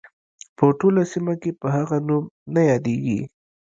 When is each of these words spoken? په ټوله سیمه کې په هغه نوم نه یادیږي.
په 0.57 0.65
ټوله 0.79 1.01
سیمه 1.13 1.33
کې 1.41 1.51
په 1.59 1.67
هغه 1.75 1.97
نوم 2.07 2.23
نه 2.53 2.61
یادیږي. 2.69 3.19